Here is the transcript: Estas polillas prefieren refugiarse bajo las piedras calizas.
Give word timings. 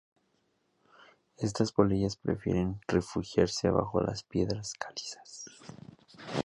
Estas 1.37 1.71
polillas 1.73 2.15
prefieren 2.15 2.81
refugiarse 2.87 3.69
bajo 3.69 4.01
las 4.01 4.23
piedras 4.23 4.73
calizas. 4.73 5.45